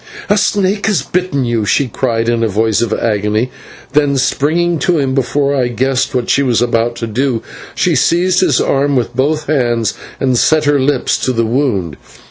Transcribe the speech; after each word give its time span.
"A 0.31 0.35
snake 0.39 0.87
has 0.87 1.03
bitten 1.03 1.45
you!" 1.45 1.63
she 1.63 1.87
cried 1.87 2.27
in 2.27 2.41
a 2.41 2.47
voice 2.47 2.81
of 2.81 2.91
agony, 2.91 3.51
and, 3.93 4.19
springing 4.19 4.77
at 4.77 4.83
him 4.89 5.13
before 5.13 5.53
I 5.55 5.67
guessed 5.67 6.15
what 6.15 6.27
she 6.27 6.41
was 6.41 6.59
about 6.59 6.95
to 6.95 7.05
do, 7.05 7.43
she 7.75 7.95
seized 7.95 8.39
his 8.39 8.59
arm 8.59 8.95
with 8.95 9.15
both 9.15 9.45
hands 9.45 9.93
and 10.19 10.39
set 10.39 10.63
her 10.65 10.79
lips 10.79 11.19
to 11.19 11.31
the 11.31 11.45
wound. 11.45 11.97